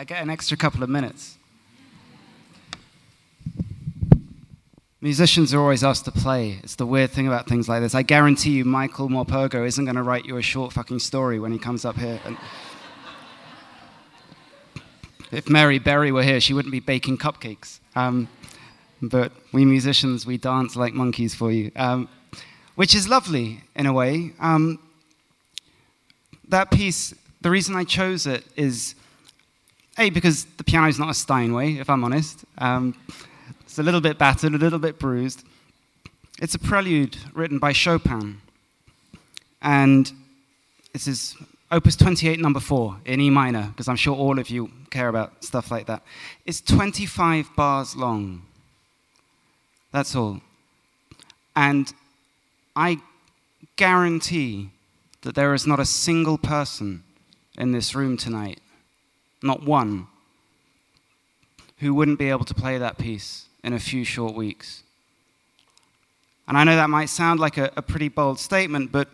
I 0.00 0.04
get 0.04 0.22
an 0.22 0.30
extra 0.30 0.56
couple 0.56 0.82
of 0.82 0.88
minutes. 0.88 1.36
Musicians 5.02 5.52
are 5.52 5.60
always 5.60 5.84
asked 5.84 6.06
to 6.06 6.10
play. 6.10 6.58
It's 6.62 6.76
the 6.76 6.86
weird 6.86 7.10
thing 7.10 7.26
about 7.26 7.46
things 7.46 7.68
like 7.68 7.82
this. 7.82 7.94
I 7.94 8.00
guarantee 8.00 8.52
you, 8.52 8.64
Michael 8.64 9.10
Morpurgo 9.10 9.66
isn't 9.66 9.84
going 9.84 9.96
to 9.96 10.02
write 10.02 10.24
you 10.24 10.38
a 10.38 10.42
short 10.42 10.72
fucking 10.72 11.00
story 11.00 11.38
when 11.38 11.52
he 11.52 11.58
comes 11.58 11.84
up 11.84 11.98
here. 11.98 12.18
And 12.24 12.38
if 15.30 15.50
Mary 15.50 15.78
Berry 15.78 16.12
were 16.12 16.22
here, 16.22 16.40
she 16.40 16.54
wouldn't 16.54 16.72
be 16.72 16.80
baking 16.80 17.18
cupcakes. 17.18 17.80
Um, 17.94 18.26
but 19.02 19.32
we 19.52 19.66
musicians, 19.66 20.24
we 20.24 20.38
dance 20.38 20.76
like 20.76 20.94
monkeys 20.94 21.34
for 21.34 21.52
you, 21.52 21.72
um, 21.76 22.08
which 22.74 22.94
is 22.94 23.06
lovely 23.06 23.64
in 23.76 23.84
a 23.84 23.92
way. 23.92 24.32
Um, 24.40 24.78
that 26.48 26.70
piece, 26.70 27.12
the 27.42 27.50
reason 27.50 27.76
I 27.76 27.84
chose 27.84 28.26
it 28.26 28.46
is 28.56 28.94
A, 30.00 30.08
because 30.08 30.46
the 30.56 30.64
piano 30.64 30.88
is 30.88 30.98
not 30.98 31.10
a 31.10 31.14
Steinway, 31.14 31.74
if 31.74 31.90
I'm 31.90 32.02
honest. 32.02 32.46
Um, 32.56 32.94
it's 33.60 33.78
a 33.78 33.82
little 33.82 34.00
bit 34.00 34.16
battered, 34.16 34.54
a 34.54 34.58
little 34.58 34.78
bit 34.78 34.98
bruised. 34.98 35.44
It's 36.40 36.54
a 36.54 36.58
prelude 36.58 37.18
written 37.34 37.58
by 37.58 37.72
Chopin. 37.72 38.40
And 39.60 40.10
this 40.94 41.06
is 41.06 41.36
Opus 41.70 41.96
28, 41.96 42.40
number 42.40 42.60
4, 42.60 42.96
in 43.04 43.20
E 43.20 43.28
minor, 43.28 43.68
because 43.68 43.88
I'm 43.88 43.96
sure 43.96 44.16
all 44.16 44.38
of 44.38 44.48
you 44.48 44.70
care 44.90 45.08
about 45.08 45.44
stuff 45.44 45.70
like 45.70 45.86
that. 45.86 46.02
It's 46.46 46.62
25 46.62 47.54
bars 47.54 47.94
long. 47.94 48.40
That's 49.92 50.16
all. 50.16 50.40
And 51.54 51.92
I 52.74 53.00
guarantee 53.76 54.70
that 55.22 55.34
there 55.34 55.52
is 55.52 55.66
not 55.66 55.78
a 55.78 55.84
single 55.84 56.38
person 56.38 57.04
in 57.58 57.72
this 57.72 57.94
room 57.94 58.16
tonight, 58.16 58.60
not 59.42 59.62
one, 59.62 60.06
who 61.78 61.94
wouldn't 61.94 62.18
be 62.18 62.28
able 62.28 62.44
to 62.44 62.54
play 62.54 62.78
that 62.78 62.98
piece 62.98 63.46
in 63.64 63.72
a 63.72 63.78
few 63.78 64.04
short 64.04 64.34
weeks. 64.34 64.82
And 66.46 66.58
I 66.58 66.64
know 66.64 66.76
that 66.76 66.90
might 66.90 67.08
sound 67.08 67.40
like 67.40 67.56
a, 67.56 67.70
a 67.76 67.82
pretty 67.82 68.08
bold 68.08 68.38
statement, 68.38 68.90
but 68.90 69.08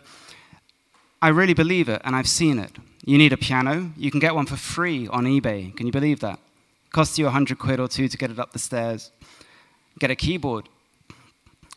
I 1.21 1.29
really 1.29 1.53
believe 1.53 1.89
it, 1.89 2.01
and 2.03 2.15
I've 2.15 2.27
seen 2.27 2.59
it. 2.59 2.71
You 3.05 3.17
need 3.17 3.31
a 3.31 3.37
piano. 3.37 3.91
You 3.95 4.11
can 4.11 4.19
get 4.19 4.35
one 4.35 4.45
for 4.45 4.57
free 4.57 5.07
on 5.07 5.25
eBay. 5.25 5.75
Can 5.75 5.85
you 5.85 5.91
believe 5.91 6.19
that? 6.19 6.39
It 6.87 6.91
costs 6.91 7.17
you 7.17 7.25
100 7.25 7.57
quid 7.57 7.79
or 7.79 7.87
two 7.87 8.07
to 8.07 8.17
get 8.17 8.31
it 8.31 8.39
up 8.39 8.51
the 8.53 8.59
stairs. 8.59 9.11
Get 9.99 10.11
a 10.11 10.15
keyboard. 10.15 10.67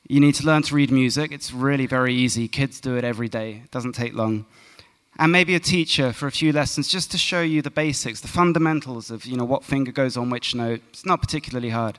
You 0.08 0.18
need 0.18 0.34
to 0.36 0.46
learn 0.46 0.62
to 0.62 0.74
read 0.74 0.90
music. 0.90 1.30
It's 1.30 1.52
really 1.52 1.86
very 1.86 2.12
easy. 2.12 2.48
Kids 2.48 2.80
do 2.80 2.96
it 2.96 3.04
every 3.04 3.28
day, 3.28 3.62
it 3.64 3.70
doesn't 3.70 3.92
take 3.92 4.14
long. 4.14 4.44
And 5.18 5.32
maybe 5.32 5.54
a 5.54 5.60
teacher 5.60 6.12
for 6.12 6.26
a 6.26 6.30
few 6.30 6.52
lessons 6.52 6.88
just 6.88 7.10
to 7.10 7.18
show 7.18 7.42
you 7.42 7.62
the 7.62 7.70
basics, 7.70 8.20
the 8.20 8.28
fundamentals 8.28 9.10
of 9.10 9.26
you 9.26 9.36
know, 9.36 9.44
what 9.44 9.64
finger 9.64 9.92
goes 9.92 10.16
on 10.16 10.30
which 10.30 10.54
note. 10.54 10.80
It's 10.90 11.04
not 11.04 11.20
particularly 11.20 11.70
hard. 11.70 11.98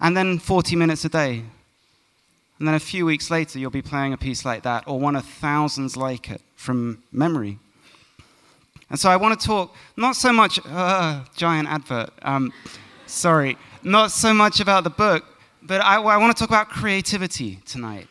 And 0.00 0.16
then 0.16 0.38
40 0.38 0.76
minutes 0.76 1.04
a 1.04 1.08
day. 1.08 1.42
And 2.58 2.66
then 2.66 2.74
a 2.74 2.80
few 2.80 3.04
weeks 3.04 3.30
later, 3.30 3.58
you'll 3.58 3.70
be 3.70 3.82
playing 3.82 4.12
a 4.12 4.16
piece 4.16 4.44
like 4.44 4.62
that 4.62 4.84
or 4.86 5.00
one 5.00 5.16
of 5.16 5.24
thousands 5.24 5.96
like 5.96 6.30
it 6.30 6.40
from 6.54 7.02
memory. 7.12 7.58
And 8.88 8.98
so 8.98 9.10
I 9.10 9.16
want 9.16 9.38
to 9.38 9.46
talk 9.46 9.74
not 9.96 10.16
so 10.16 10.32
much, 10.32 10.60
uh, 10.64 11.24
giant 11.34 11.68
advert, 11.68 12.10
um, 12.22 12.52
sorry, 13.06 13.58
not 13.82 14.10
so 14.10 14.32
much 14.32 14.60
about 14.60 14.84
the 14.84 14.90
book, 14.90 15.24
but 15.62 15.80
I, 15.80 15.96
I 15.96 16.16
want 16.18 16.36
to 16.36 16.40
talk 16.40 16.48
about 16.48 16.68
creativity 16.68 17.56
tonight. 17.66 18.06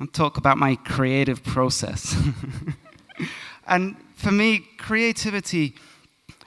I'll 0.00 0.06
talk 0.08 0.36
about 0.36 0.58
my 0.58 0.76
creative 0.76 1.44
process. 1.44 2.16
and 3.66 3.96
for 4.16 4.32
me, 4.32 4.66
creativity, 4.78 5.74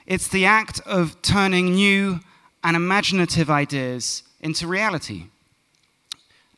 it's 0.06 0.28
the 0.28 0.44
act 0.44 0.80
of 0.86 1.20
turning 1.22 1.74
new 1.74 2.20
and 2.62 2.76
imaginative 2.76 3.50
ideas 3.50 4.22
into 4.40 4.66
reality. 4.66 5.24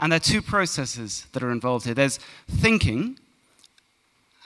And 0.01 0.11
there 0.13 0.17
are 0.17 0.21
two 0.21 0.43
processes 0.43 1.27
that 1.33 1.43
are 1.43 1.51
involved 1.51 1.85
here 1.85 1.95
there's 1.95 2.19
thinking 2.49 3.19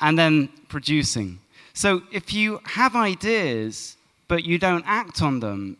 and 0.00 0.18
then 0.18 0.48
producing. 0.68 1.38
So 1.72 2.02
if 2.12 2.34
you 2.34 2.60
have 2.64 2.94
ideas 2.96 3.96
but 4.28 4.44
you 4.44 4.58
don't 4.58 4.84
act 4.86 5.22
on 5.22 5.40
them, 5.40 5.76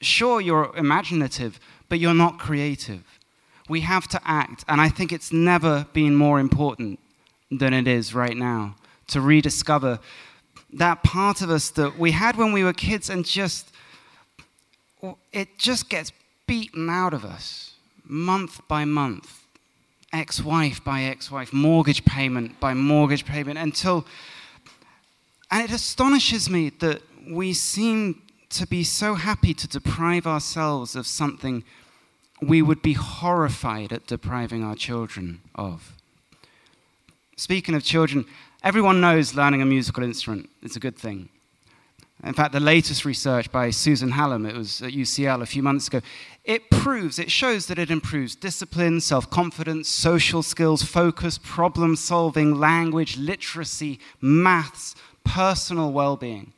sure, 0.00 0.40
you're 0.40 0.74
imaginative, 0.76 1.60
but 1.88 1.98
you're 1.98 2.14
not 2.14 2.38
creative. 2.38 3.04
We 3.72 3.80
have 3.80 4.06
to 4.08 4.20
act, 4.22 4.66
and 4.68 4.82
I 4.82 4.90
think 4.90 5.12
it's 5.12 5.32
never 5.32 5.86
been 5.94 6.14
more 6.14 6.38
important 6.38 7.00
than 7.50 7.72
it 7.72 7.88
is 7.88 8.14
right 8.14 8.36
now 8.36 8.74
to 9.06 9.22
rediscover 9.22 9.98
that 10.74 11.02
part 11.02 11.40
of 11.40 11.48
us 11.48 11.70
that 11.70 11.98
we 11.98 12.10
had 12.10 12.36
when 12.36 12.52
we 12.52 12.62
were 12.64 12.74
kids 12.74 13.08
and 13.08 13.24
just 13.24 13.72
it 15.32 15.56
just 15.56 15.88
gets 15.88 16.12
beaten 16.46 16.90
out 16.90 17.14
of 17.14 17.24
us 17.24 17.72
month 18.04 18.60
by 18.68 18.84
month. 18.84 19.40
Ex-wife 20.12 20.84
by 20.84 21.04
ex-wife 21.04 21.50
mortgage 21.54 22.04
payment 22.04 22.60
by 22.60 22.74
mortgage 22.74 23.24
payment 23.24 23.58
until 23.58 24.04
and 25.50 25.64
it 25.64 25.74
astonishes 25.74 26.50
me 26.50 26.68
that 26.80 27.00
we 27.26 27.54
seem 27.54 28.20
to 28.50 28.66
be 28.66 28.84
so 28.84 29.14
happy 29.14 29.54
to 29.54 29.66
deprive 29.66 30.26
ourselves 30.26 30.94
of 30.94 31.06
something 31.06 31.64
we 32.42 32.60
would 32.60 32.82
be 32.82 32.94
horrified 32.94 33.92
at 33.92 34.06
depriving 34.06 34.62
our 34.62 34.74
children 34.74 35.40
of. 35.54 35.94
Speaking 37.36 37.74
of 37.74 37.84
children, 37.84 38.24
everyone 38.62 39.00
knows 39.00 39.34
learning 39.34 39.62
a 39.62 39.66
musical 39.66 40.02
instrument 40.02 40.50
is 40.62 40.76
a 40.76 40.80
good 40.80 40.96
thing. 40.96 41.28
In 42.24 42.34
fact, 42.34 42.52
the 42.52 42.60
latest 42.60 43.04
research 43.04 43.50
by 43.50 43.70
Susan 43.70 44.12
Hallam, 44.12 44.46
it 44.46 44.54
was 44.54 44.80
at 44.80 44.92
UCL 44.92 45.42
a 45.42 45.46
few 45.46 45.62
months 45.62 45.88
ago, 45.88 46.00
it 46.44 46.70
proves, 46.70 47.18
it 47.18 47.32
shows 47.32 47.66
that 47.66 47.80
it 47.80 47.90
improves 47.90 48.36
discipline, 48.36 49.00
self 49.00 49.28
confidence, 49.28 49.88
social 49.88 50.42
skills, 50.42 50.82
focus, 50.82 51.38
problem 51.42 51.96
solving, 51.96 52.58
language, 52.58 53.16
literacy, 53.16 53.98
maths, 54.20 54.94
personal 55.24 55.92
well 55.92 56.16
being. 56.16 56.52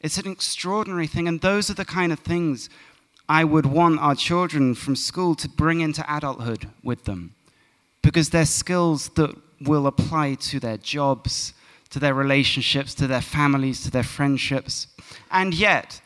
It's 0.00 0.18
an 0.18 0.30
extraordinary 0.30 1.06
thing, 1.06 1.28
and 1.28 1.40
those 1.40 1.70
are 1.70 1.74
the 1.74 1.84
kind 1.84 2.12
of 2.12 2.18
things 2.18 2.68
I 3.28 3.44
would 3.44 3.66
want 3.66 4.00
our 4.00 4.14
children 4.14 4.74
from 4.74 4.96
school 4.96 5.34
to 5.36 5.48
bring 5.48 5.80
into 5.80 6.04
adulthood 6.08 6.68
with 6.82 7.04
them 7.04 7.34
because 8.02 8.30
they're 8.30 8.44
skills 8.44 9.08
that 9.10 9.34
will 9.60 9.86
apply 9.86 10.34
to 10.34 10.58
their 10.58 10.76
jobs, 10.76 11.54
to 11.90 11.98
their 11.98 12.14
relationships, 12.14 12.94
to 12.96 13.06
their 13.06 13.20
families, 13.20 13.82
to 13.84 13.90
their 13.90 14.02
friendships. 14.02 14.88
And 15.30 15.54
yet, 15.54 16.00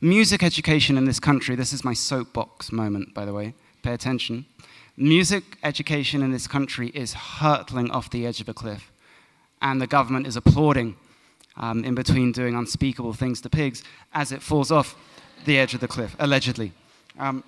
music 0.00 0.42
education 0.42 0.96
in 0.96 1.04
this 1.04 1.20
country, 1.20 1.54
this 1.54 1.72
is 1.72 1.84
my 1.84 1.92
soapbox 1.92 2.72
moment, 2.72 3.12
by 3.12 3.24
the 3.24 3.32
way, 3.32 3.54
pay 3.82 3.92
attention. 3.92 4.46
Music 4.96 5.58
education 5.62 6.22
in 6.22 6.30
this 6.30 6.46
country 6.46 6.88
is 6.94 7.12
hurtling 7.14 7.90
off 7.90 8.10
the 8.10 8.26
edge 8.26 8.40
of 8.40 8.48
a 8.48 8.54
cliff, 8.54 8.90
and 9.60 9.80
the 9.80 9.86
government 9.86 10.26
is 10.26 10.36
applauding 10.36 10.96
um, 11.56 11.84
in 11.84 11.94
between 11.94 12.32
doing 12.32 12.54
unspeakable 12.54 13.12
things 13.12 13.40
to 13.40 13.50
pigs 13.50 13.82
as 14.12 14.32
it 14.32 14.42
falls 14.42 14.70
off 14.70 14.96
the 15.44 15.58
edge 15.58 15.74
of 15.74 15.80
the 15.80 15.88
cliff, 15.88 16.16
allegedly. 16.18 16.72
Um, 17.18 17.44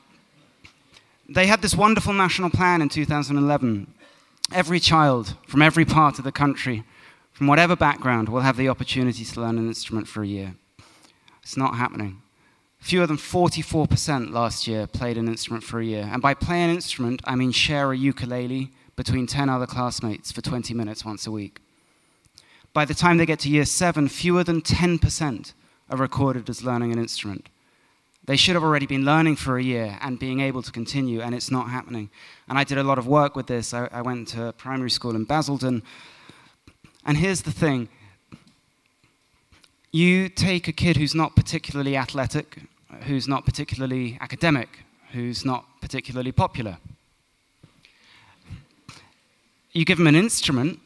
they 1.28 1.46
had 1.46 1.62
this 1.62 1.74
wonderful 1.74 2.12
national 2.12 2.50
plan 2.50 2.80
in 2.82 2.88
2011. 2.88 3.86
Every 4.52 4.78
child 4.78 5.34
from 5.46 5.62
every 5.62 5.84
part 5.84 6.18
of 6.18 6.24
the 6.24 6.32
country, 6.32 6.84
from 7.32 7.48
whatever 7.48 7.74
background, 7.74 8.28
will 8.28 8.42
have 8.42 8.56
the 8.56 8.68
opportunity 8.68 9.24
to 9.24 9.40
learn 9.40 9.58
an 9.58 9.66
instrument 9.66 10.06
for 10.06 10.22
a 10.22 10.26
year. 10.26 10.54
It's 11.42 11.56
not 11.56 11.76
happening. 11.76 12.22
Fewer 12.78 13.06
than 13.06 13.16
44% 13.16 14.30
last 14.30 14.68
year 14.68 14.86
played 14.86 15.18
an 15.18 15.26
instrument 15.26 15.64
for 15.64 15.80
a 15.80 15.84
year. 15.84 16.08
And 16.12 16.22
by 16.22 16.34
play 16.34 16.62
an 16.62 16.70
instrument, 16.70 17.20
I 17.24 17.34
mean 17.34 17.50
share 17.50 17.90
a 17.90 17.96
ukulele 17.96 18.70
between 18.94 19.26
10 19.26 19.48
other 19.48 19.66
classmates 19.66 20.30
for 20.30 20.40
20 20.40 20.72
minutes 20.74 21.04
once 21.04 21.26
a 21.26 21.30
week. 21.30 21.58
By 22.72 22.84
the 22.84 22.94
time 22.94 23.16
they 23.16 23.26
get 23.26 23.40
to 23.40 23.48
year 23.48 23.64
seven, 23.64 24.08
fewer 24.08 24.44
than 24.44 24.60
10% 24.60 25.52
are 25.90 25.96
recorded 25.96 26.48
as 26.48 26.62
learning 26.62 26.92
an 26.92 26.98
instrument. 26.98 27.48
They 28.26 28.36
should 28.36 28.54
have 28.54 28.64
already 28.64 28.86
been 28.86 29.04
learning 29.04 29.36
for 29.36 29.56
a 29.56 29.62
year 29.62 29.98
and 30.00 30.18
being 30.18 30.40
able 30.40 30.60
to 30.62 30.72
continue, 30.72 31.20
and 31.20 31.34
it's 31.34 31.50
not 31.50 31.70
happening. 31.70 32.10
And 32.48 32.58
I 32.58 32.64
did 32.64 32.76
a 32.76 32.82
lot 32.82 32.98
of 32.98 33.06
work 33.06 33.36
with 33.36 33.46
this. 33.46 33.72
I, 33.72 33.88
I 33.92 34.02
went 34.02 34.28
to 34.28 34.52
primary 34.58 34.90
school 34.90 35.14
in 35.14 35.24
Basildon. 35.24 35.82
And 37.04 37.16
here's 37.16 37.42
the 37.42 37.52
thing 37.52 37.88
you 39.92 40.28
take 40.28 40.66
a 40.66 40.72
kid 40.72 40.96
who's 40.96 41.14
not 41.14 41.36
particularly 41.36 41.96
athletic, 41.96 42.58
who's 43.02 43.28
not 43.28 43.46
particularly 43.46 44.18
academic, 44.20 44.80
who's 45.12 45.44
not 45.44 45.64
particularly 45.80 46.32
popular. 46.32 46.78
You 49.72 49.84
give 49.84 50.00
him 50.00 50.06
an 50.08 50.16
instrument, 50.16 50.80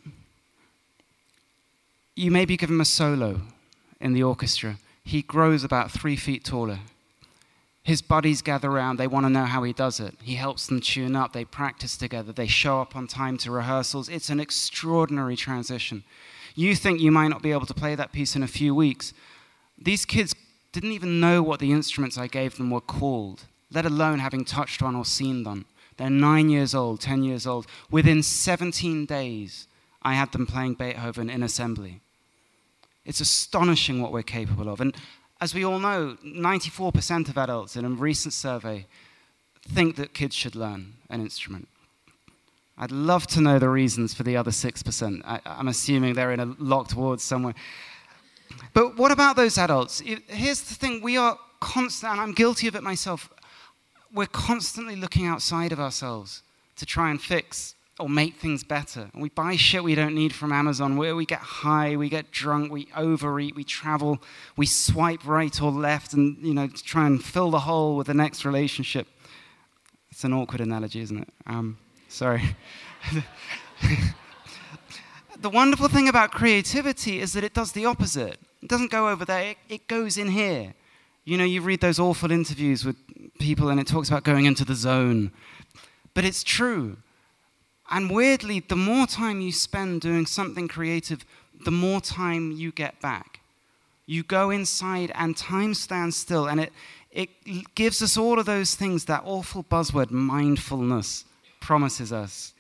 you 2.14 2.31
maybe 2.31 2.56
give 2.58 2.69
him 2.69 2.81
a 2.81 2.84
solo 2.84 3.40
in 3.98 4.12
the 4.12 4.22
orchestra. 4.22 4.76
He 5.04 5.22
grows 5.22 5.64
about 5.64 5.90
three 5.90 6.16
feet 6.16 6.44
taller. 6.44 6.81
His 7.82 8.03
buddies 8.03 8.43
gather 8.43 8.71
around, 8.71 8.99
they 8.99 9.06
want 9.06 9.25
to 9.25 9.31
know 9.31 9.47
how 9.47 9.62
he 9.62 9.73
does 9.73 10.00
it. 10.00 10.15
He 10.23 10.35
helps 10.35 10.67
them 10.67 10.81
tune 10.81 11.17
up, 11.17 11.32
they 11.32 11.44
practice 11.44 11.97
together, 11.97 12.32
they 12.32 12.47
show 12.47 12.81
up 12.81 12.94
on 12.94 13.06
time 13.06 13.38
to 13.38 13.50
rehearsals. 13.50 14.09
It's 14.09 14.29
an 14.29 14.38
extraordinary 14.38 15.37
transition. 15.37 16.05
You 16.55 16.75
think 16.75 17.00
you 17.00 17.11
might 17.11 17.29
not 17.29 17.43
be 17.43 17.53
able 17.53 17.67
to 17.67 17.75
play 17.75 17.94
that 17.94 18.12
piece 18.12 18.37
in 18.37 18.43
a 18.43 18.49
few 18.49 18.75
weeks. 18.75 19.15
These 19.79 20.05
kids 20.05 20.35
didn't 20.73 20.93
even 20.93 21.21
know 21.21 21.43
what 21.43 21.59
the 21.59 21.73
instruments 21.73 22.19
I 22.19 22.27
gave 22.27 22.56
them 22.56 22.71
were 22.71 22.81
called, 22.81 23.44
let 23.73 23.87
alone 23.87 24.19
having 24.19 24.44
touched 24.44 24.83
one 24.83 24.94
or 24.94 25.05
seen 25.05 25.44
them. 25.44 25.65
They're 25.97 26.11
nine 26.11 26.49
years 26.49 26.75
old, 26.75 27.00
10 27.00 27.25
years 27.25 27.47
old. 27.47 27.67
Within 27.91 28.23
17 28.23 29.06
days, 29.06 29.67
I 30.03 30.15
had 30.15 30.33
them 30.33 30.47
playing 30.47 30.75
Beethoven 30.75 31.29
in 31.29 31.43
assembly. 31.43 32.00
It's 33.05 33.21
astonishing 33.21 34.00
what 34.00 34.12
we're 34.12 34.23
capable 34.23 34.69
of. 34.69 34.81
And 34.81 34.94
as 35.40 35.54
we 35.54 35.64
all 35.64 35.78
know, 35.78 36.16
94% 36.25 37.28
of 37.28 37.38
adults 37.38 37.76
in 37.76 37.84
a 37.84 37.88
recent 37.88 38.34
survey 38.34 38.87
think 39.62 39.96
that 39.96 40.14
kids 40.14 40.34
should 40.34 40.54
learn 40.54 40.94
an 41.08 41.20
instrument. 41.20 41.69
I'd 42.76 42.92
love 42.92 43.26
to 43.28 43.40
know 43.40 43.58
the 43.58 43.69
reasons 43.69 44.14
for 44.14 44.22
the 44.22 44.37
other 44.37 44.50
6%. 44.50 45.22
I, 45.25 45.40
am 45.44 45.69
assuming 45.69 46.14
they're 46.14 46.32
in 46.32 46.40
a 46.40 46.54
locked 46.58 46.94
ward 46.94 47.20
somewhere. 47.20 47.54
But 48.72 48.96
what 48.96 49.12
about 49.12 49.37
those 49.37 49.59
adults? 49.59 50.00
Here's 50.00 50.62
the 50.62 50.75
thing 50.75 51.02
we 51.02 51.16
are 51.16 51.38
constant, 51.61 52.12
and 52.12 52.20
I'm 52.20 52.32
guilty 52.32 52.68
of 52.68 52.75
it 52.75 52.82
myself. 52.82 53.30
We're 54.12 54.26
constantly 54.26 54.97
looking 54.97 55.26
outside 55.26 55.73
of 55.73 55.80
ourselves 55.80 56.42
to 56.76 56.87
try 56.87 57.11
and 57.11 57.20
fix 57.20 57.75
or 58.00 58.09
make 58.09 58.37
things 58.37 58.64
better. 58.64 59.11
We 59.14 59.28
buy 59.28 59.57
shit 59.57 59.85
we 59.85 59.95
don't 59.95 60.14
need 60.14 60.35
from 60.35 60.52
Amazon, 60.52 60.97
where 60.97 61.14
we 61.14 61.26
get 61.26 61.40
high, 61.40 61.97
we 61.97 62.09
get 62.09 62.30
drunk, 62.30 62.73
we 62.73 62.88
overeat, 62.97 63.54
we 63.54 63.64
travel, 63.64 64.23
we 64.57 64.66
swipe 64.66 65.26
right 65.26 65.61
or 65.62 65.71
left 65.71 66.12
and, 66.12 66.38
you 66.45 66.54
know, 66.54 66.69
try 66.69 67.07
and 67.07 67.23
fill 67.23 67.50
the 67.50 67.61
hole 67.61 67.97
with 67.97 68.07
the 68.07 68.14
next 68.14 68.45
relationship. 68.45 69.07
It's 70.11 70.25
an 70.25 70.33
awkward 70.33 70.61
analogy, 70.61 71.00
isn't 71.00 71.19
it? 71.19 71.28
Um, 71.47 71.78
sorry. 72.09 72.57
the 75.40 75.50
wonderful 75.50 75.88
thing 75.88 76.09
about 76.09 76.33
creativity 76.33 77.21
is 77.21 77.35
that 77.35 77.45
it 77.45 77.54
does 77.54 77.73
the 77.73 77.87
opposite. 77.87 78.38
It 78.62 78.69
doesn't 78.69 78.90
go 78.90 79.09
over 79.09 79.25
there, 79.25 79.50
it, 79.50 79.59
it 79.69 79.88
goes 79.88 80.19
in 80.19 80.28
here. 80.28 80.75
You 81.25 81.37
know, 81.37 81.45
you 81.45 81.61
read 81.61 81.80
those 81.80 81.99
awful 81.99 82.33
interviews 82.33 82.85
with 82.85 82.97
people 83.38 83.69
and 83.69 83.78
it 83.78 83.87
talks 83.87 84.09
about 84.09 84.25
going 84.25 84.47
into 84.47 84.64
the 84.64 84.75
zone. 84.75 85.33
But 86.14 86.25
it's 86.25 86.42
true. 86.42 86.97
And 87.90 88.11
weirdly, 88.11 88.61
the 88.61 88.76
more 88.76 89.06
time 89.06 89.40
you 89.40 89.52
spend 89.52 90.00
doing 90.00 90.25
something 90.26 90.68
creative, 90.68 91.25
the 91.64 91.73
more 91.73 92.00
time 92.00 92.52
you 92.52 92.70
get 92.70 93.00
back. 93.00 93.40
You 94.06 94.23
go 94.23 94.50
inside 94.50 95.12
and 95.14 95.37
time 95.37 95.75
stands 95.75 96.16
still, 96.16 96.49
and 96.49 96.61
it, 96.61 96.73
it 97.11 97.75
gives 97.75 98.00
us 98.02 98.16
all 98.16 98.38
of 98.38 98.47
those 98.47 98.75
things 98.75 99.04
that 99.06 99.23
awful 99.25 99.64
buzzword, 99.64 100.11
mindfulness, 100.11 101.25
promises 101.61 102.12
us. 102.12 102.54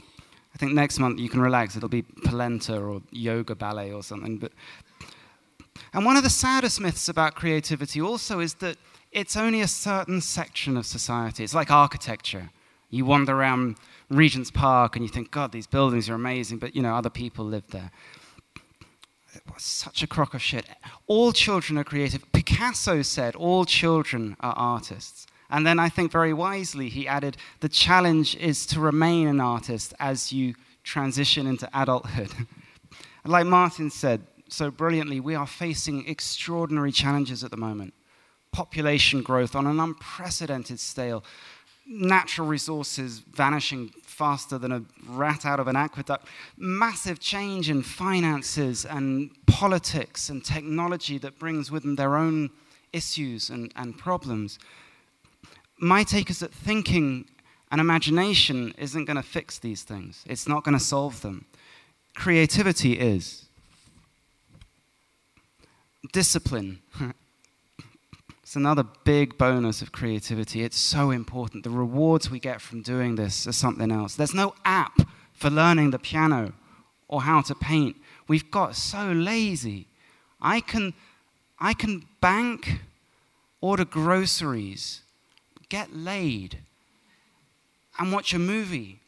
I 0.00 0.58
think 0.58 0.72
next 0.72 0.98
month 0.98 1.18
you 1.18 1.28
can 1.28 1.40
relax. 1.40 1.76
It'll 1.76 1.88
be 1.88 2.02
polenta 2.02 2.80
or 2.80 3.02
yoga 3.10 3.54
ballet 3.54 3.92
or 3.92 4.02
something. 4.02 4.38
But, 4.38 4.52
and 5.92 6.04
one 6.04 6.16
of 6.16 6.22
the 6.22 6.30
saddest 6.30 6.80
myths 6.80 7.08
about 7.08 7.34
creativity 7.34 8.00
also 8.00 8.38
is 8.40 8.54
that 8.54 8.76
it's 9.10 9.36
only 9.36 9.60
a 9.60 9.68
certain 9.68 10.20
section 10.20 10.76
of 10.76 10.86
society. 10.86 11.42
It's 11.42 11.54
like 11.54 11.70
architecture. 11.70 12.50
You 12.94 13.04
wander 13.04 13.32
around 13.34 13.76
Regent's 14.08 14.50
Park 14.50 14.94
and 14.94 15.04
you 15.04 15.08
think, 15.08 15.30
God, 15.30 15.50
these 15.50 15.66
buildings 15.66 16.08
are 16.08 16.14
amazing, 16.14 16.58
but 16.58 16.76
you 16.76 16.82
know, 16.82 16.94
other 16.94 17.10
people 17.10 17.44
live 17.44 17.66
there. 17.70 17.90
It 19.34 19.42
was 19.52 19.64
such 19.64 20.02
a 20.04 20.06
crock 20.06 20.32
of 20.32 20.40
shit. 20.40 20.66
All 21.08 21.32
children 21.32 21.76
are 21.76 21.84
creative. 21.84 22.30
Picasso 22.32 23.02
said, 23.02 23.34
All 23.34 23.64
children 23.64 24.36
are 24.38 24.54
artists. 24.56 25.26
And 25.50 25.66
then 25.66 25.80
I 25.80 25.88
think 25.88 26.12
very 26.12 26.32
wisely 26.32 26.88
he 26.88 27.08
added, 27.08 27.36
The 27.58 27.68
challenge 27.68 28.36
is 28.36 28.64
to 28.66 28.78
remain 28.78 29.26
an 29.26 29.40
artist 29.40 29.92
as 29.98 30.32
you 30.32 30.54
transition 30.84 31.48
into 31.48 31.68
adulthood. 31.74 32.30
like 33.24 33.46
Martin 33.46 33.90
said 33.90 34.22
so 34.48 34.70
brilliantly, 34.70 35.18
we 35.18 35.34
are 35.34 35.48
facing 35.48 36.06
extraordinary 36.06 36.92
challenges 36.92 37.42
at 37.42 37.50
the 37.50 37.56
moment 37.56 37.92
population 38.54 39.20
growth 39.20 39.56
on 39.56 39.66
an 39.66 39.80
unprecedented 39.80 40.78
scale, 40.78 41.24
natural 41.86 42.46
resources 42.46 43.18
vanishing 43.18 43.90
faster 44.02 44.58
than 44.58 44.72
a 44.72 44.82
rat 45.08 45.44
out 45.44 45.60
of 45.60 45.68
an 45.68 45.76
aqueduct, 45.76 46.26
massive 46.56 47.20
change 47.20 47.68
in 47.68 47.82
finances 47.82 48.84
and 48.84 49.30
politics 49.46 50.28
and 50.28 50.44
technology 50.44 51.18
that 51.18 51.38
brings 51.38 51.70
with 51.70 51.82
them 51.82 51.96
their 51.96 52.16
own 52.16 52.50
issues 52.92 53.50
and, 53.50 53.72
and 53.76 53.98
problems. 53.98 54.58
My 55.78 56.04
take 56.04 56.30
is 56.30 56.38
that 56.38 56.52
thinking 56.52 57.26
and 57.70 57.80
imagination 57.80 58.72
isn't 58.78 59.04
going 59.04 59.16
to 59.16 59.22
fix 59.22 59.58
these 59.58 59.82
things, 59.82 60.24
it's 60.26 60.48
not 60.48 60.64
going 60.64 60.78
to 60.78 60.84
solve 60.84 61.20
them. 61.22 61.46
Creativity 62.14 62.92
is. 62.92 63.46
Discipline 66.12 66.80
It's 68.54 68.56
another 68.56 68.84
big 69.02 69.36
bonus 69.36 69.82
of 69.82 69.90
creativity. 69.90 70.62
It's 70.62 70.78
so 70.78 71.10
important. 71.10 71.64
The 71.64 71.70
rewards 71.70 72.30
we 72.30 72.38
get 72.38 72.60
from 72.60 72.82
doing 72.82 73.16
this 73.16 73.48
are 73.48 73.52
something 73.52 73.90
else. 73.90 74.14
There's 74.14 74.32
no 74.32 74.54
app 74.64 74.96
for 75.32 75.50
learning 75.50 75.90
the 75.90 75.98
piano 75.98 76.52
or 77.08 77.22
how 77.22 77.40
to 77.40 77.54
paint. 77.56 77.96
We've 78.28 78.48
got 78.52 78.76
so 78.76 79.10
lazy. 79.10 79.88
I 80.40 80.60
can, 80.60 80.94
I 81.58 81.74
can 81.74 82.06
bank, 82.20 82.78
order 83.60 83.84
groceries, 83.84 85.00
get 85.68 85.92
laid, 85.92 86.60
and 87.98 88.12
watch 88.12 88.34
a 88.34 88.38
movie 88.38 89.00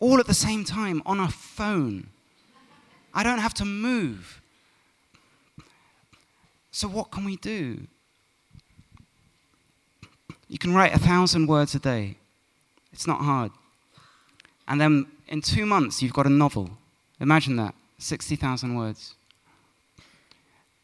all 0.00 0.18
at 0.18 0.26
the 0.26 0.32
same 0.32 0.64
time 0.64 1.02
on 1.04 1.20
a 1.20 1.28
phone. 1.28 2.06
I 3.12 3.22
don't 3.22 3.40
have 3.40 3.52
to 3.52 3.66
move. 3.66 4.40
So, 6.70 6.88
what 6.88 7.10
can 7.10 7.26
we 7.26 7.36
do? 7.36 7.86
You 10.48 10.58
can 10.58 10.74
write 10.74 10.94
a 10.94 10.98
thousand 10.98 11.46
words 11.46 11.74
a 11.74 11.78
day. 11.78 12.16
It's 12.92 13.06
not 13.06 13.20
hard. 13.20 13.50
And 14.68 14.80
then 14.80 15.06
in 15.28 15.42
two 15.42 15.66
months, 15.66 16.02
you've 16.02 16.12
got 16.12 16.26
a 16.26 16.30
novel. 16.30 16.70
Imagine 17.20 17.56
that 17.56 17.74
60,000 17.98 18.74
words. 18.74 19.14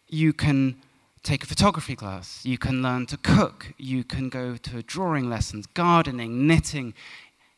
You 0.09 0.33
can 0.33 0.76
take 1.23 1.43
a 1.43 1.47
photography 1.47 1.95
class. 1.95 2.45
You 2.45 2.59
can 2.59 2.83
learn 2.83 3.07
to 3.07 3.17
cook. 3.17 3.73
You 3.79 4.05
can 4.05 4.29
go 4.29 4.57
to 4.57 4.83
drawing 4.83 5.29
lessons, 5.29 5.67
gardening, 5.67 6.47
knitting. 6.47 6.95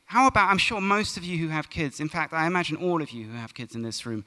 How 0.06 0.26
about, 0.26 0.50
I'm 0.50 0.58
sure 0.58 0.80
most 0.80 1.16
of 1.16 1.24
you 1.24 1.38
who 1.38 1.48
have 1.48 1.70
kids, 1.70 2.00
in 2.00 2.08
fact, 2.08 2.32
I 2.32 2.46
imagine 2.46 2.76
all 2.76 3.00
of 3.00 3.10
you 3.10 3.26
who 3.26 3.36
have 3.36 3.54
kids 3.54 3.74
in 3.74 3.82
this 3.82 4.04
room, 4.04 4.24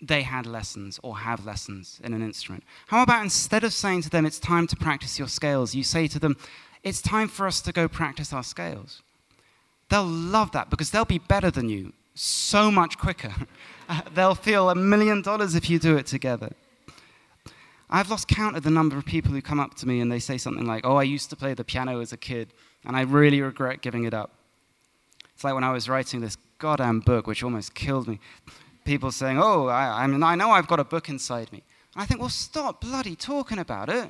they 0.00 0.22
had 0.22 0.46
lessons 0.46 0.98
or 1.02 1.18
have 1.18 1.44
lessons 1.44 2.00
in 2.02 2.14
an 2.14 2.22
instrument. 2.22 2.64
How 2.86 3.02
about 3.02 3.22
instead 3.22 3.64
of 3.64 3.72
saying 3.72 4.02
to 4.02 4.10
them, 4.10 4.24
it's 4.24 4.38
time 4.38 4.66
to 4.68 4.76
practice 4.76 5.18
your 5.18 5.28
scales, 5.28 5.74
you 5.74 5.84
say 5.84 6.08
to 6.08 6.18
them, 6.18 6.36
it's 6.82 7.02
time 7.02 7.28
for 7.28 7.46
us 7.46 7.60
to 7.62 7.72
go 7.72 7.88
practice 7.88 8.32
our 8.32 8.42
scales. 8.42 9.02
They'll 9.88 10.04
love 10.04 10.52
that 10.52 10.70
because 10.70 10.90
they'll 10.90 11.04
be 11.04 11.18
better 11.18 11.50
than 11.50 11.68
you 11.68 11.92
so 12.14 12.70
much 12.70 12.98
quicker. 12.98 13.34
Uh, 13.90 14.02
they'll 14.14 14.36
feel 14.36 14.70
a 14.70 14.74
million 14.76 15.20
dollars 15.20 15.56
if 15.56 15.68
you 15.68 15.76
do 15.76 15.96
it 15.96 16.06
together. 16.06 16.52
I've 17.90 18.08
lost 18.08 18.28
count 18.28 18.56
of 18.56 18.62
the 18.62 18.70
number 18.70 18.96
of 18.96 19.04
people 19.04 19.32
who 19.32 19.42
come 19.42 19.58
up 19.58 19.74
to 19.78 19.88
me 19.88 20.00
and 20.00 20.12
they 20.12 20.20
say 20.20 20.38
something 20.38 20.64
like, 20.64 20.86
Oh, 20.86 20.94
I 20.94 21.02
used 21.02 21.28
to 21.30 21.34
play 21.34 21.54
the 21.54 21.64
piano 21.64 21.98
as 21.98 22.12
a 22.12 22.16
kid, 22.16 22.52
and 22.84 22.96
I 22.96 23.00
really 23.00 23.42
regret 23.42 23.82
giving 23.82 24.04
it 24.04 24.14
up. 24.14 24.30
It's 25.34 25.42
like 25.42 25.54
when 25.54 25.64
I 25.64 25.72
was 25.72 25.88
writing 25.88 26.20
this 26.20 26.36
goddamn 26.58 27.00
book, 27.00 27.26
which 27.26 27.42
almost 27.42 27.74
killed 27.74 28.06
me. 28.06 28.20
People 28.84 29.10
saying, 29.10 29.40
Oh, 29.42 29.66
I, 29.66 30.04
I, 30.04 30.06
mean, 30.06 30.22
I 30.22 30.36
know 30.36 30.52
I've 30.52 30.68
got 30.68 30.78
a 30.78 30.84
book 30.84 31.08
inside 31.08 31.50
me. 31.50 31.64
And 31.94 32.02
I 32.04 32.06
think, 32.06 32.20
Well, 32.20 32.28
stop 32.28 32.80
bloody 32.80 33.16
talking 33.16 33.58
about 33.58 33.88
it. 33.88 34.08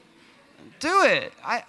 Do 0.79 1.05
it. 1.05 1.33
I, 1.43 1.63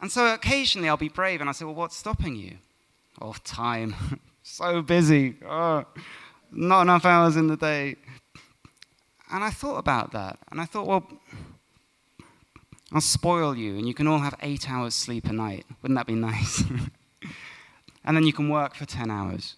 and 0.00 0.10
so 0.10 0.32
occasionally 0.32 0.88
I'll 0.88 0.96
be 0.96 1.08
brave 1.08 1.40
and 1.40 1.48
I 1.48 1.52
say, 1.52 1.64
Well, 1.64 1.74
what's 1.74 1.96
stopping 1.96 2.36
you? 2.36 2.56
Oh, 3.20 3.34
time. 3.44 3.94
so 4.42 4.82
busy. 4.82 5.36
Oh, 5.46 5.84
not 6.50 6.82
enough 6.82 7.04
hours 7.04 7.36
in 7.36 7.46
the 7.46 7.56
day. 7.56 7.96
And 9.30 9.42
I 9.42 9.50
thought 9.50 9.78
about 9.78 10.12
that. 10.12 10.38
And 10.50 10.60
I 10.60 10.64
thought, 10.64 10.86
Well, 10.86 11.06
I'll 12.92 13.00
spoil 13.00 13.56
you 13.56 13.76
and 13.78 13.88
you 13.88 13.94
can 13.94 14.06
all 14.06 14.18
have 14.18 14.34
eight 14.42 14.70
hours 14.70 14.94
sleep 14.94 15.26
a 15.26 15.32
night. 15.32 15.66
Wouldn't 15.82 15.98
that 15.98 16.06
be 16.06 16.14
nice? 16.14 16.62
and 18.04 18.16
then 18.16 18.24
you 18.24 18.32
can 18.32 18.48
work 18.48 18.74
for 18.74 18.86
10 18.86 19.10
hours. 19.10 19.56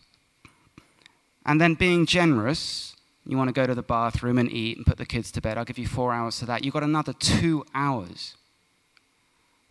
And 1.45 1.61
then 1.61 1.75
being 1.75 2.07
generous, 2.07 2.97
you 3.26 3.37
want 3.37 3.49
to 3.49 3.52
go 3.52 3.66
to 3.66 3.75
the 3.75 3.83
bathroom 3.83 4.38
and 4.38 4.50
eat 4.50 4.76
and 4.76 4.87
put 4.87 4.97
the 4.97 5.07
kids 5.07 5.30
to 5.33 5.40
bed. 5.40 5.59
I'll 5.59 5.64
give 5.64 5.78
you 5.78 5.87
four 5.87 6.12
hours 6.12 6.40
for 6.40 6.47
that. 6.47 6.64
You've 6.64 6.75
got 6.75 6.83
another 6.83 7.12
two 7.12 7.64
hours 7.75 8.37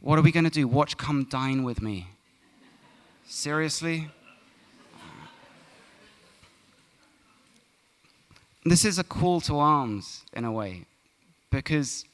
what 0.01 0.18
are 0.20 0.22
we 0.22 0.32
going 0.32 0.44
to 0.46 0.50
do? 0.50 0.68
Watch 0.68 0.98
Come 0.98 1.25
Dine 1.25 1.63
with 1.63 1.82
Me. 1.82 2.08
Seriously? 3.25 4.10
This 8.63 8.84
is 8.84 9.00
a 9.00 9.04
call 9.04 9.42
to 9.42 9.58
arms 9.58 10.24
in 10.34 10.44
a 10.44 10.51
way 10.51 10.86
because 11.51 12.06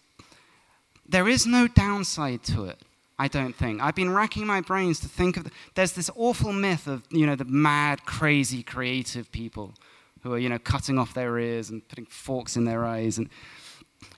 there 1.08 1.28
is 1.28 1.46
no 1.46 1.68
downside 1.68 2.44
to 2.44 2.66
it. 2.66 2.80
I 3.20 3.28
don't 3.28 3.56
think. 3.56 3.82
I've 3.82 3.96
been 3.96 4.13
racking 4.13 4.46
my 4.46 4.62
brains 4.62 5.00
to 5.02 5.08
think 5.08 5.38
of. 5.38 5.46
The, 5.46 5.52
there's 5.75 5.94
this 5.94 6.10
awful 6.16 6.52
myth 6.52 6.88
of 6.88 7.04
you 7.10 7.25
know 7.25 7.36
the 7.36 7.46
mad, 7.46 8.06
crazy, 8.06 8.63
creative 8.63 9.32
people 9.32 9.75
who 10.24 10.34
are, 10.34 10.40
you 10.40 10.50
know, 10.50 10.58
cutting 10.58 10.98
off 10.98 11.13
their 11.13 11.38
ears 11.38 11.70
and 11.70 11.88
putting 11.88 12.06
forks 12.06 12.56
in 12.56 12.66
their 12.66 12.86
eyes. 12.86 13.18
And 13.18 13.30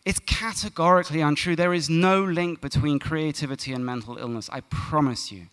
it's 0.06 0.20
categorically 0.20 1.22
untrue. 1.22 1.56
There 1.56 1.74
is 1.74 1.90
no 1.90 2.24
link 2.24 2.62
between 2.62 3.00
creativity 3.00 3.74
and 3.74 3.86
mental 3.86 4.18
illness. 4.18 4.50
I 4.52 4.62
promise 4.62 5.32
you. 5.32 5.48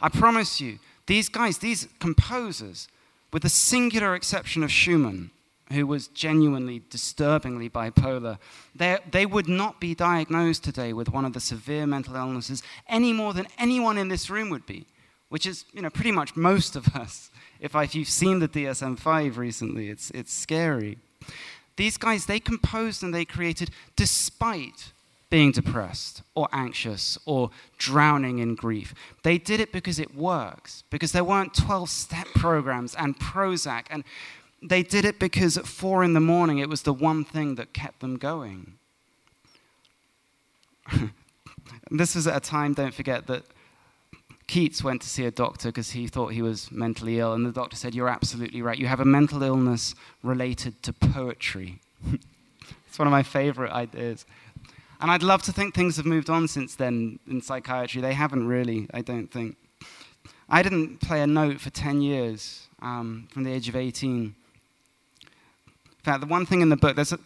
I 0.00 0.08
promise 0.08 0.60
you. 0.60 0.78
These 1.06 1.28
guys, 1.28 1.58
these 1.58 1.88
composers, 2.00 2.88
with 3.32 3.42
the 3.42 3.48
singular 3.48 4.14
exception 4.14 4.62
of 4.62 4.72
Schumann, 4.72 5.30
who 5.72 5.86
was 5.86 6.08
genuinely 6.08 6.82
disturbingly 6.90 7.68
bipolar, 7.68 8.38
they, 8.74 8.98
they 9.10 9.26
would 9.26 9.48
not 9.48 9.80
be 9.80 9.94
diagnosed 9.94 10.62
today 10.62 10.92
with 10.92 11.10
one 11.10 11.24
of 11.24 11.32
the 11.32 11.40
severe 11.40 11.86
mental 11.86 12.14
illnesses 12.14 12.62
any 12.88 13.12
more 13.12 13.32
than 13.32 13.46
anyone 13.58 13.98
in 13.98 14.08
this 14.08 14.30
room 14.30 14.50
would 14.50 14.66
be, 14.66 14.86
which 15.28 15.46
is 15.46 15.64
you 15.72 15.82
know, 15.82 15.90
pretty 15.90 16.12
much 16.12 16.36
most 16.36 16.76
of 16.76 16.94
us. 16.96 17.30
If, 17.58 17.74
I, 17.74 17.84
if 17.84 17.94
you've 17.94 18.10
seen 18.10 18.40
the 18.40 18.48
DSM 18.48 18.98
5 18.98 19.38
recently, 19.38 19.88
it's, 19.88 20.10
it's 20.10 20.30
scary. 20.30 20.98
These 21.76 21.96
guys, 21.96 22.26
they 22.26 22.40
composed 22.40 23.02
and 23.02 23.14
they 23.14 23.24
created 23.24 23.70
despite 23.96 24.92
being 25.28 25.52
depressed 25.52 26.22
or 26.34 26.48
anxious 26.52 27.18
or 27.26 27.50
drowning 27.78 28.38
in 28.38 28.54
grief. 28.54 28.94
They 29.22 29.38
did 29.38 29.60
it 29.60 29.72
because 29.72 29.98
it 29.98 30.14
works, 30.14 30.84
because 30.90 31.12
there 31.12 31.24
weren't 31.24 31.52
12 31.54 31.90
step 31.90 32.26
programs 32.34 32.94
and 32.94 33.18
Prozac 33.18 33.86
and 33.90 34.04
they 34.62 34.82
did 34.82 35.04
it 35.04 35.18
because 35.18 35.58
at 35.58 35.66
four 35.66 36.02
in 36.02 36.14
the 36.14 36.20
morning 36.20 36.58
it 36.58 36.68
was 36.68 36.82
the 36.82 36.92
one 36.92 37.24
thing 37.24 37.56
that 37.56 37.72
kept 37.74 38.00
them 38.00 38.16
going. 38.16 38.74
this 41.90 42.14
was 42.14 42.26
at 42.26 42.36
a 42.36 42.40
time, 42.40 42.72
don't 42.72 42.94
forget, 42.94 43.26
that 43.26 43.44
Keats 44.46 44.84
went 44.84 45.02
to 45.02 45.08
see 45.08 45.24
a 45.24 45.30
doctor 45.30 45.68
because 45.68 45.90
he 45.90 46.06
thought 46.06 46.28
he 46.28 46.42
was 46.42 46.70
mentally 46.70 47.18
ill, 47.18 47.32
and 47.32 47.44
the 47.44 47.52
doctor 47.52 47.76
said, 47.76 47.94
You're 47.94 48.08
absolutely 48.08 48.62
right. 48.62 48.78
You 48.78 48.86
have 48.86 49.00
a 49.00 49.04
mental 49.04 49.42
illness 49.42 49.94
related 50.22 50.82
to 50.84 50.92
poetry. 50.92 51.80
it's 52.86 52.98
one 52.98 53.08
of 53.08 53.12
my 53.12 53.22
favorite 53.22 53.72
ideas. 53.72 54.24
And 55.00 55.10
I'd 55.10 55.22
love 55.22 55.42
to 55.42 55.52
think 55.52 55.74
things 55.74 55.96
have 55.96 56.06
moved 56.06 56.30
on 56.30 56.48
since 56.48 56.74
then 56.74 57.18
in 57.28 57.42
psychiatry. 57.42 58.00
They 58.00 58.14
haven't 58.14 58.46
really, 58.46 58.86
I 58.94 59.02
don't 59.02 59.30
think. 59.30 59.56
I 60.48 60.62
didn't 60.62 61.00
play 61.00 61.20
a 61.20 61.26
note 61.26 61.60
for 61.60 61.70
10 61.70 62.00
years 62.00 62.68
um, 62.80 63.28
from 63.30 63.42
the 63.42 63.52
age 63.52 63.68
of 63.68 63.76
18 63.76 64.10
In 64.10 64.34
fact, 66.02 66.20
the 66.20 66.26
one 66.26 66.46
thing 66.46 66.60
in 66.60 66.68
the 66.68 66.76
book, 66.76 66.94
there's, 66.94 67.12
a, 67.12 67.18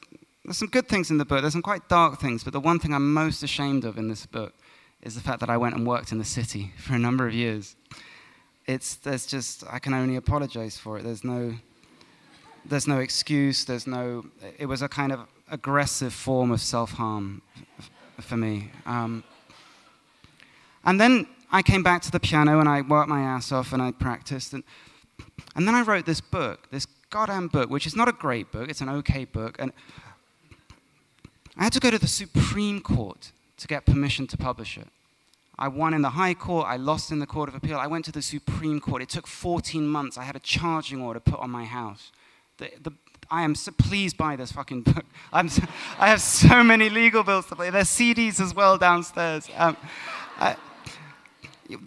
there's 0.44 0.56
some 0.56 0.68
good 0.68 0.88
things 0.88 1.10
in 1.10 1.18
the 1.18 1.24
book, 1.24 1.42
there's 1.42 1.52
some 1.52 1.62
quite 1.62 1.88
dark 1.88 2.18
things, 2.18 2.42
but 2.42 2.54
the 2.54 2.60
one 2.60 2.78
thing 2.78 2.94
I'm 2.94 3.12
most 3.12 3.42
ashamed 3.42 3.84
of 3.84 3.98
in 3.98 4.08
this 4.08 4.26
book 4.26 4.54
is 5.02 5.14
the 5.14 5.20
fact 5.20 5.40
that 5.40 5.50
I 5.50 5.56
went 5.56 5.74
and 5.74 5.86
worked 5.86 6.12
in 6.12 6.18
the 6.18 6.24
city 6.24 6.72
for 6.78 6.94
a 6.94 6.98
number 6.98 7.26
of 7.26 7.34
years. 7.34 7.76
It's, 8.66 8.96
there's 8.96 9.26
just, 9.26 9.64
I 9.68 9.78
can 9.78 9.94
only 9.94 10.16
apologize 10.16 10.78
for 10.78 10.98
it. 10.98 11.02
There's 11.02 11.24
no, 11.24 11.54
there's 12.64 12.86
no 12.86 12.98
excuse, 12.98 13.64
there's 13.64 13.86
no, 13.86 14.24
it 14.58 14.66
was 14.66 14.82
a 14.82 14.88
kind 14.88 15.12
of 15.12 15.20
aggressive 15.50 16.12
form 16.12 16.50
of 16.52 16.60
self 16.60 16.92
harm 16.92 17.42
for 18.20 18.36
me. 18.36 18.70
Um, 18.86 19.24
and 20.84 21.00
then 21.00 21.26
I 21.50 21.62
came 21.62 21.82
back 21.82 22.02
to 22.02 22.10
the 22.10 22.20
piano 22.20 22.60
and 22.60 22.68
I 22.68 22.82
worked 22.82 23.08
my 23.08 23.22
ass 23.22 23.50
off 23.50 23.72
and 23.72 23.82
I 23.82 23.90
practiced. 23.90 24.52
And, 24.52 24.62
and 25.56 25.66
then 25.66 25.74
I 25.74 25.82
wrote 25.82 26.06
this 26.06 26.20
book, 26.20 26.70
this 26.70 26.86
goddamn 27.10 27.48
book, 27.48 27.70
which 27.70 27.86
is 27.86 27.96
not 27.96 28.08
a 28.08 28.12
great 28.12 28.52
book, 28.52 28.68
it's 28.70 28.80
an 28.80 28.88
okay 28.88 29.24
book. 29.24 29.56
And 29.58 29.72
I 31.56 31.64
had 31.64 31.72
to 31.72 31.80
go 31.80 31.90
to 31.90 31.98
the 31.98 32.06
Supreme 32.06 32.80
Court 32.80 33.32
to 33.60 33.68
get 33.68 33.86
permission 33.86 34.26
to 34.28 34.36
publish 34.36 34.76
it. 34.76 34.88
I 35.58 35.68
won 35.68 35.92
in 35.92 36.00
the 36.00 36.10
High 36.10 36.34
Court, 36.34 36.66
I 36.66 36.76
lost 36.76 37.12
in 37.12 37.18
the 37.18 37.26
Court 37.26 37.48
of 37.48 37.54
Appeal. 37.54 37.78
I 37.78 37.86
went 37.86 38.06
to 38.06 38.12
the 38.12 38.22
Supreme 38.22 38.80
Court. 38.80 39.02
It 39.02 39.10
took 39.10 39.26
14 39.26 39.86
months. 39.86 40.16
I 40.16 40.24
had 40.24 40.34
a 40.34 40.40
charging 40.40 41.02
order 41.02 41.20
put 41.20 41.38
on 41.38 41.50
my 41.50 41.64
house. 41.64 42.12
The, 42.56 42.70
the, 42.82 42.92
I 43.30 43.42
am 43.42 43.54
so 43.54 43.70
pleased 43.72 44.16
by 44.16 44.36
this 44.36 44.52
fucking 44.52 44.82
book. 44.82 45.04
So, 45.48 45.62
i 45.98 46.08
have 46.08 46.20
so 46.20 46.64
many 46.64 46.88
legal 46.88 47.22
bills 47.22 47.46
to 47.46 47.56
pay. 47.56 47.70
There's 47.70 47.88
CDs 47.88 48.40
as 48.40 48.52
well 48.52 48.76
downstairs. 48.78 49.48
Um, 49.56 49.76
I, 50.38 50.56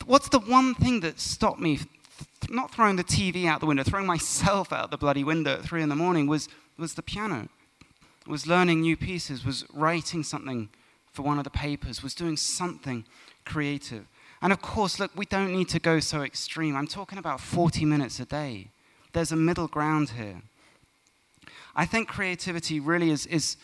what's 0.05 0.29
the 0.29 0.39
one 0.39 0.75
thing 0.75 1.01
that 1.01 1.19
stopped 1.19 1.59
me 1.59 1.79
not 2.49 2.71
throwing 2.71 2.95
the 2.95 3.03
TV 3.03 3.45
out 3.45 3.59
the 3.59 3.65
window, 3.65 3.83
throwing 3.83 4.05
myself 4.05 4.71
out 4.71 4.91
the 4.91 4.97
bloody 4.97 5.23
window 5.23 5.53
at 5.53 5.63
three 5.63 5.81
in 5.81 5.89
the 5.89 5.95
morning 5.95 6.27
was, 6.27 6.47
was 6.77 6.93
the 6.93 7.01
piano, 7.01 7.49
was 8.27 8.47
learning 8.47 8.81
new 8.81 8.95
pieces, 8.95 9.45
was 9.45 9.65
writing 9.73 10.23
something 10.23 10.69
for 11.13 11.21
one 11.21 11.37
of 11.37 11.43
the 11.43 11.49
papers, 11.49 12.03
was 12.03 12.13
doing 12.13 12.37
something 12.37 13.05
creative. 13.45 14.05
And 14.41 14.51
of 14.51 14.61
course, 14.61 14.99
look, 14.99 15.11
we 15.15 15.25
don't 15.25 15.53
need 15.53 15.69
to 15.69 15.79
go 15.79 15.99
so 15.99 16.21
extreme. 16.21 16.75
I'm 16.75 16.87
talking 16.87 17.17
about 17.17 17.39
40 17.39 17.85
minutes 17.85 18.19
a 18.19 18.25
day. 18.25 18.67
There's 19.13 19.31
a 19.31 19.37
middle 19.37 19.67
ground 19.67 20.11
here. 20.11 20.41
I 21.75 21.85
think 21.85 22.07
creativity 22.07 22.79
really 22.79 23.09
is, 23.09 23.25
is 23.27 23.57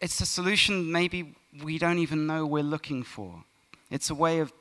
it's 0.00 0.20
a 0.20 0.26
solution 0.26 0.90
maybe 0.90 1.34
we 1.62 1.78
don't 1.78 1.98
even 1.98 2.26
know 2.26 2.46
we're 2.46 2.62
looking 2.62 3.02
for. 3.02 3.44
It's 3.90 4.10
a 4.10 4.14
way 4.14 4.38
of 4.40 4.52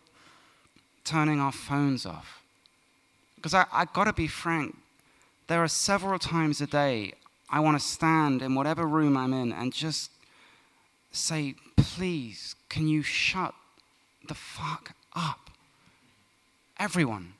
turning 1.03 1.39
our 1.39 1.51
phones 1.51 2.05
off 2.05 2.41
because 3.45 3.53
I, 3.53 3.67
I 3.71 3.85
got 3.85 4.05
to 4.05 4.13
be 4.13 4.25
frank, 4.25 4.75
there 5.45 5.63
are 5.63 5.67
several 5.67 6.17
times 6.17 6.61
a 6.61 6.65
day 6.65 7.13
I 7.47 7.59
want 7.59 7.79
to 7.79 7.85
stand 7.85 8.41
in 8.41 8.55
whatever 8.55 8.87
room 8.87 9.15
I'm 9.15 9.33
in 9.33 9.51
and 9.53 9.71
just 9.71 10.09
say, 11.15 11.55
please, 11.75 12.55
can 12.69 12.87
you 12.87 13.01
shut 13.01 13.53
the 14.27 14.33
fuck 14.33 14.91
up? 15.15 15.49
Everyone. 16.77 17.33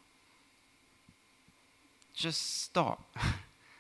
Just 2.14 2.62
stop 2.64 3.16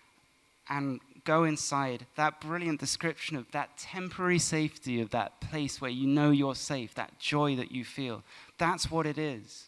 and 0.69 0.99
go 1.23 1.43
inside. 1.43 2.05
That 2.15 2.39
brilliant 2.41 2.79
description 2.79 3.35
of 3.35 3.49
that 3.51 3.77
temporary 3.77 4.39
safety 4.39 5.01
of 5.01 5.09
that 5.11 5.39
place 5.41 5.81
where 5.81 5.91
you 5.91 6.07
know 6.07 6.31
you're 6.31 6.55
safe, 6.55 6.93
that 6.95 7.17
joy 7.19 7.55
that 7.55 7.71
you 7.71 7.83
feel. 7.83 8.23
That's 8.57 8.91
what 8.91 9.05
it 9.05 9.17
is. 9.17 9.67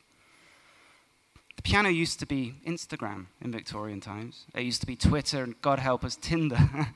The 1.56 1.64
piano 1.64 1.90
used 1.90 2.20
to 2.20 2.26
be 2.26 2.54
Instagram 2.66 3.26
in 3.42 3.52
Victorian 3.52 4.00
times. 4.00 4.46
It 4.54 4.62
used 4.62 4.82
to 4.82 4.88
be 4.88 4.96
Twitter 4.96 5.44
and, 5.44 5.60
God 5.62 5.80
help 5.80 6.04
us, 6.04 6.16
Tinder. 6.16 6.58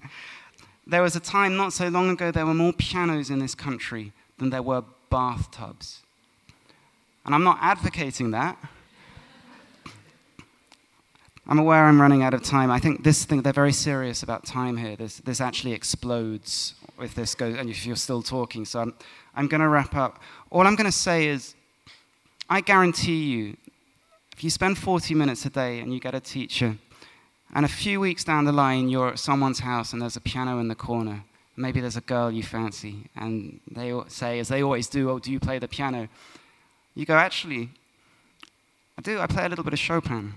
there 0.86 1.02
was 1.02 1.16
a 1.16 1.20
time 1.20 1.56
not 1.56 1.74
so 1.74 1.88
long 1.88 2.10
ago 2.10 2.32
there 2.32 2.46
were 2.46 2.54
more 2.54 2.74
pianos 2.74 3.30
in 3.30 3.40
this 3.40 3.56
country 3.56 4.14
than 4.38 4.50
there 4.50 4.62
were 4.62 4.84
bathtubs. 5.10 6.02
And 7.26 7.36
I'm 7.36 7.44
not 7.44 7.60
advocating 7.62 8.32
that. 8.32 8.58
I'm 11.48 11.60
aware 11.60 11.86
I'm 11.86 12.00
running 12.00 12.24
out 12.24 12.34
of 12.34 12.44
time. 12.44 12.72
I 12.72 12.80
think 12.80 13.04
this 13.04 13.26
thing, 13.26 13.42
they're 13.42 13.52
very 13.52 13.74
serious 13.74 14.24
about 14.24 14.46
time 14.46 14.78
here. 14.78 14.96
This, 14.96 15.18
this 15.18 15.42
actually 15.42 15.74
explodes 15.74 16.76
if 17.00 17.16
this 17.16 17.36
goes, 17.36 17.58
and 17.58 17.70
if 17.70 17.86
you're 17.86 17.96
still 17.96 18.22
talking. 18.22 18.64
So 18.64 18.80
I'm, 18.80 18.94
I'm 19.36 19.48
going 19.48 19.62
to 19.62 19.68
wrap 19.68 19.96
up. 19.96 20.22
All 20.50 20.66
I'm 20.66 20.76
going 20.76 20.86
to 20.86 20.92
say 20.92 21.28
is, 21.28 21.56
I 22.50 22.62
guarantee 22.62 23.24
you 23.24 23.58
if 24.34 24.44
you 24.44 24.50
spend 24.50 24.78
40 24.78 25.14
minutes 25.14 25.46
a 25.46 25.50
day 25.50 25.80
and 25.80 25.94
you 25.94 26.00
get 26.00 26.16
a 26.16 26.20
teacher, 26.20 26.78
and 27.54 27.66
a 27.66 27.70
few 27.70 28.00
weeks 28.00 28.24
down 28.24 28.46
the 28.46 28.52
line 28.52 28.90
you're 28.90 29.10
at 29.10 29.20
someone's 29.20 29.60
house 29.60 29.94
and 29.94 30.02
there's 30.02 30.16
a 30.16 30.22
piano 30.22 30.60
in 30.60 30.68
the 30.68 30.76
corner, 30.76 31.24
maybe 31.58 31.82
there's 31.82 31.98
a 31.98 32.02
girl 32.02 32.32
you 32.32 32.44
fancy, 32.44 33.10
and 33.16 33.60
they 33.70 33.94
say, 34.08 34.40
as 34.40 34.48
they 34.48 34.64
always 34.64 34.88
do, 34.88 35.10
Oh, 35.10 35.20
do 35.20 35.32
you 35.32 35.40
play 35.40 35.60
the 35.60 35.68
piano? 35.68 36.08
You 36.96 37.06
go, 37.06 37.16
Actually, 37.16 37.70
I 38.98 39.02
do, 39.02 39.20
I 39.20 39.28
play 39.28 39.46
a 39.46 39.50
little 39.50 39.64
bit 39.64 39.74
of 39.74 39.80
Chopin. 39.80 40.34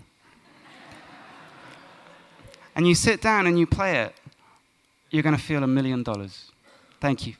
and 2.74 2.86
you 2.86 2.94
sit 2.94 3.20
down 3.20 3.46
and 3.46 3.58
you 3.58 3.66
play 3.66 3.98
it, 3.98 4.14
you're 5.10 5.22
going 5.22 5.36
to 5.36 5.40
feel 5.42 5.62
a 5.62 5.66
million 5.66 6.02
dollars. 6.02 6.50
Thank 7.00 7.26
you. 7.26 7.34